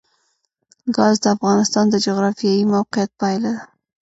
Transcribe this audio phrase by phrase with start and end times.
[0.95, 3.63] ګاز د افغانستان د جغرافیایي موقیعت پایله ده.